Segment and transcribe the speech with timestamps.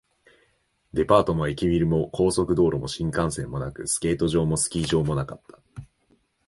[0.95, 5.59] デパートも駅ビルも、高速道路も新幹線もなく、スケート場もスキー場もなかった